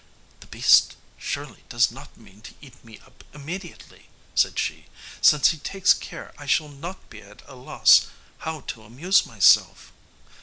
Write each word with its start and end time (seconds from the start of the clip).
"The 0.39 0.47
beast 0.47 0.95
surely 1.15 1.63
does 1.69 1.91
not 1.91 2.17
mean 2.17 2.41
to 2.41 2.55
eat 2.59 2.83
me 2.83 2.97
up 3.05 3.23
immediately," 3.35 4.07
said 4.33 4.57
she, 4.57 4.87
"since 5.21 5.49
he 5.49 5.59
takes 5.59 5.93
care 5.93 6.33
I 6.39 6.47
shall 6.47 6.69
not 6.69 7.07
be 7.11 7.21
at 7.21 7.43
a 7.47 7.53
loss 7.53 8.07
how 8.39 8.61
to 8.61 8.81
amuse 8.81 9.27
myself." 9.27 9.93